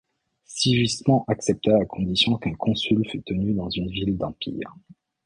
[0.47, 4.73] Sigismond accepta à condition qu'un concile fût tenu dans une ville d'Empire.